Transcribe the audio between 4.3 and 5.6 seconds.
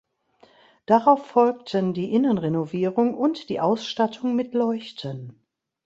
mit Leuchten.